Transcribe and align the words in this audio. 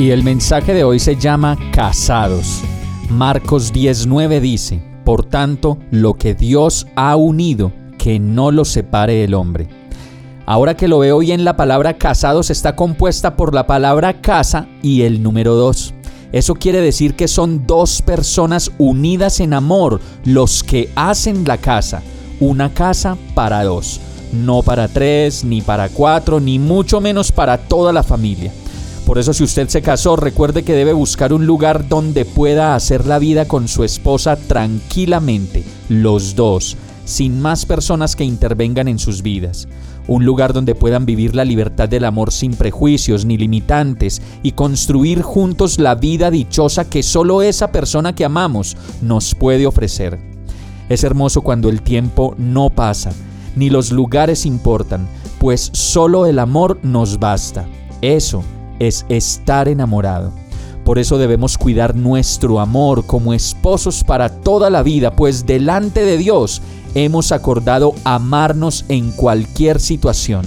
Y 0.00 0.12
el 0.12 0.24
mensaje 0.24 0.72
de 0.72 0.82
hoy 0.82 0.98
se 0.98 1.14
llama 1.16 1.58
Casados. 1.72 2.62
Marcos 3.10 3.70
19 3.70 4.40
dice, 4.40 4.80
Por 5.04 5.26
tanto, 5.26 5.76
lo 5.90 6.14
que 6.14 6.32
Dios 6.34 6.86
ha 6.96 7.16
unido, 7.16 7.70
que 7.98 8.18
no 8.18 8.50
lo 8.50 8.64
separe 8.64 9.24
el 9.24 9.34
hombre. 9.34 9.68
Ahora 10.46 10.74
que 10.74 10.88
lo 10.88 11.00
veo 11.00 11.18
bien, 11.18 11.44
la 11.44 11.54
palabra 11.58 11.98
casados 11.98 12.48
está 12.48 12.76
compuesta 12.76 13.36
por 13.36 13.54
la 13.54 13.66
palabra 13.66 14.22
casa 14.22 14.68
y 14.80 15.02
el 15.02 15.22
número 15.22 15.54
2. 15.54 15.92
Eso 16.32 16.54
quiere 16.54 16.80
decir 16.80 17.14
que 17.14 17.28
son 17.28 17.66
dos 17.66 18.00
personas 18.00 18.72
unidas 18.78 19.38
en 19.38 19.52
amor 19.52 20.00
los 20.24 20.64
que 20.64 20.90
hacen 20.96 21.44
la 21.44 21.58
casa. 21.58 22.00
Una 22.40 22.72
casa 22.72 23.18
para 23.34 23.62
dos. 23.64 24.00
No 24.32 24.62
para 24.62 24.88
tres, 24.88 25.44
ni 25.44 25.60
para 25.60 25.90
cuatro, 25.90 26.40
ni 26.40 26.58
mucho 26.58 27.02
menos 27.02 27.30
para 27.30 27.58
toda 27.58 27.92
la 27.92 28.02
familia. 28.02 28.50
Por 29.10 29.18
eso 29.18 29.34
si 29.34 29.42
usted 29.42 29.68
se 29.68 29.82
casó, 29.82 30.14
recuerde 30.14 30.62
que 30.62 30.72
debe 30.72 30.92
buscar 30.92 31.32
un 31.32 31.44
lugar 31.44 31.88
donde 31.88 32.24
pueda 32.24 32.76
hacer 32.76 33.06
la 33.06 33.18
vida 33.18 33.48
con 33.48 33.66
su 33.66 33.82
esposa 33.82 34.36
tranquilamente, 34.36 35.64
los 35.88 36.36
dos 36.36 36.76
sin 37.06 37.42
más 37.42 37.66
personas 37.66 38.14
que 38.14 38.22
intervengan 38.22 38.86
en 38.86 39.00
sus 39.00 39.22
vidas. 39.22 39.66
Un 40.06 40.24
lugar 40.24 40.52
donde 40.52 40.76
puedan 40.76 41.06
vivir 41.06 41.34
la 41.34 41.44
libertad 41.44 41.88
del 41.88 42.04
amor 42.04 42.30
sin 42.30 42.54
prejuicios 42.54 43.24
ni 43.24 43.36
limitantes 43.36 44.22
y 44.44 44.52
construir 44.52 45.22
juntos 45.22 45.80
la 45.80 45.96
vida 45.96 46.30
dichosa 46.30 46.88
que 46.88 47.02
solo 47.02 47.42
esa 47.42 47.72
persona 47.72 48.14
que 48.14 48.24
amamos 48.24 48.76
nos 49.02 49.34
puede 49.34 49.66
ofrecer. 49.66 50.20
Es 50.88 51.02
hermoso 51.02 51.42
cuando 51.42 51.68
el 51.68 51.82
tiempo 51.82 52.36
no 52.38 52.70
pasa, 52.70 53.10
ni 53.56 53.70
los 53.70 53.90
lugares 53.90 54.46
importan, 54.46 55.08
pues 55.40 55.68
solo 55.72 56.26
el 56.26 56.38
amor 56.38 56.78
nos 56.84 57.18
basta. 57.18 57.66
Eso 58.02 58.44
es 58.80 59.06
estar 59.08 59.68
enamorado. 59.68 60.32
Por 60.84 60.98
eso 60.98 61.18
debemos 61.18 61.56
cuidar 61.56 61.94
nuestro 61.94 62.58
amor 62.58 63.06
como 63.06 63.32
esposos 63.32 64.02
para 64.02 64.28
toda 64.28 64.70
la 64.70 64.82
vida, 64.82 65.14
pues 65.14 65.46
delante 65.46 66.04
de 66.04 66.18
Dios 66.18 66.62
hemos 66.94 67.30
acordado 67.30 67.94
amarnos 68.02 68.84
en 68.88 69.12
cualquier 69.12 69.78
situación. 69.80 70.44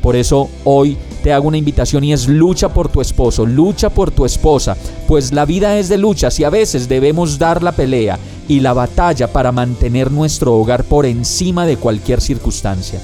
Por 0.00 0.14
eso 0.14 0.48
hoy 0.64 0.96
te 1.22 1.32
hago 1.32 1.48
una 1.48 1.58
invitación 1.58 2.04
y 2.04 2.12
es 2.12 2.28
lucha 2.28 2.68
por 2.68 2.88
tu 2.88 3.00
esposo, 3.00 3.46
lucha 3.46 3.90
por 3.90 4.10
tu 4.10 4.24
esposa, 4.24 4.76
pues 5.06 5.32
la 5.32 5.44
vida 5.44 5.78
es 5.78 5.88
de 5.88 5.98
luchas 5.98 6.38
y 6.40 6.44
a 6.44 6.50
veces 6.50 6.88
debemos 6.88 7.38
dar 7.38 7.62
la 7.62 7.72
pelea 7.72 8.18
y 8.48 8.60
la 8.60 8.72
batalla 8.72 9.32
para 9.32 9.52
mantener 9.52 10.10
nuestro 10.10 10.54
hogar 10.54 10.84
por 10.84 11.06
encima 11.06 11.64
de 11.66 11.76
cualquier 11.76 12.20
circunstancia. 12.20 13.00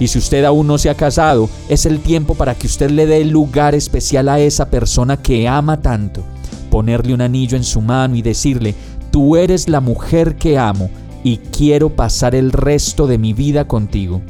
Y 0.00 0.08
si 0.08 0.18
usted 0.18 0.44
aún 0.44 0.66
no 0.66 0.78
se 0.78 0.88
ha 0.88 0.94
casado, 0.94 1.48
es 1.68 1.86
el 1.86 2.00
tiempo 2.00 2.34
para 2.34 2.54
que 2.54 2.66
usted 2.66 2.90
le 2.90 3.06
dé 3.06 3.24
lugar 3.24 3.74
especial 3.74 4.28
a 4.30 4.40
esa 4.40 4.70
persona 4.70 5.18
que 5.18 5.46
ama 5.46 5.82
tanto. 5.82 6.24
Ponerle 6.70 7.12
un 7.14 7.20
anillo 7.20 7.56
en 7.56 7.64
su 7.64 7.82
mano 7.82 8.16
y 8.16 8.22
decirle, 8.22 8.74
tú 9.10 9.36
eres 9.36 9.68
la 9.68 9.80
mujer 9.80 10.36
que 10.36 10.58
amo 10.58 10.88
y 11.22 11.36
quiero 11.36 11.90
pasar 11.90 12.34
el 12.34 12.50
resto 12.50 13.06
de 13.06 13.18
mi 13.18 13.34
vida 13.34 13.68
contigo. 13.68 14.22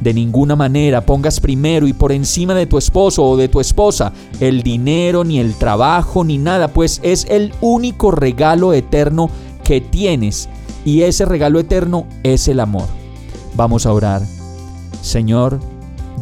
De 0.00 0.14
ninguna 0.14 0.56
manera 0.56 1.04
pongas 1.04 1.40
primero 1.40 1.86
y 1.86 1.92
por 1.92 2.12
encima 2.12 2.54
de 2.54 2.66
tu 2.66 2.78
esposo 2.78 3.24
o 3.24 3.36
de 3.36 3.48
tu 3.48 3.60
esposa 3.60 4.12
el 4.38 4.62
dinero, 4.62 5.24
ni 5.24 5.40
el 5.40 5.54
trabajo, 5.56 6.24
ni 6.24 6.38
nada, 6.38 6.68
pues 6.68 7.00
es 7.02 7.26
el 7.28 7.52
único 7.60 8.10
regalo 8.10 8.72
eterno 8.72 9.28
que 9.62 9.80
tienes 9.80 10.48
y 10.84 11.02
ese 11.02 11.24
regalo 11.26 11.58
eterno 11.58 12.06
es 12.22 12.48
el 12.48 12.60
amor. 12.60 12.86
Vamos 13.54 13.84
a 13.84 13.92
orar. 13.92 14.39
Señor, 15.02 15.60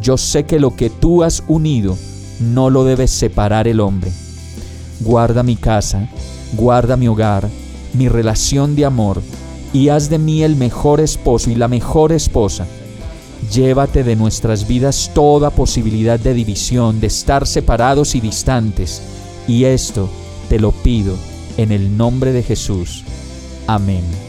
yo 0.01 0.17
sé 0.17 0.45
que 0.45 0.59
lo 0.59 0.75
que 0.75 0.89
tú 0.89 1.23
has 1.23 1.43
unido 1.47 1.97
no 2.39 2.69
lo 2.69 2.83
debes 2.83 3.11
separar 3.11 3.67
el 3.67 3.79
hombre. 3.79 4.11
Guarda 5.01 5.43
mi 5.43 5.55
casa, 5.55 6.09
guarda 6.53 6.95
mi 6.95 7.07
hogar, 7.07 7.49
mi 7.93 8.07
relación 8.07 8.75
de 8.75 8.85
amor, 8.85 9.21
y 9.73 9.89
haz 9.89 10.09
de 10.09 10.17
mí 10.17 10.43
el 10.43 10.55
mejor 10.55 10.99
esposo 10.99 11.49
y 11.49 11.55
la 11.55 11.67
mejor 11.67 12.11
esposa. 12.11 12.65
Llévate 13.51 14.03
de 14.03 14.15
nuestras 14.15 14.67
vidas 14.67 15.11
toda 15.13 15.49
posibilidad 15.49 16.19
de 16.19 16.33
división, 16.33 16.99
de 16.99 17.07
estar 17.07 17.47
separados 17.47 18.15
y 18.15 18.19
distantes. 18.19 19.01
Y 19.47 19.63
esto 19.63 20.09
te 20.49 20.59
lo 20.59 20.71
pido 20.71 21.15
en 21.57 21.71
el 21.71 21.97
nombre 21.97 22.31
de 22.31 22.43
Jesús. 22.43 23.03
Amén. 23.67 24.28